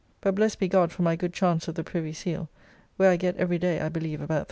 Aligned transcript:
But 0.19 0.33
blessed 0.33 0.57
be 0.57 0.67
God 0.67 0.91
for 0.91 1.03
my 1.03 1.15
good 1.15 1.31
chance 1.31 1.67
of 1.67 1.75
the 1.75 1.83
Privy 1.83 2.11
Seal, 2.11 2.49
where 2.97 3.11
I 3.11 3.17
get 3.17 3.37
every 3.37 3.59
day 3.59 3.79
I 3.79 3.89
believe 3.89 4.19
about 4.19 4.37
L3. 4.39 4.39